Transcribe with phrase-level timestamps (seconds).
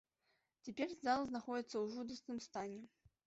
[0.67, 2.81] Цяпер зала знаходзіцца ў жудасным стане.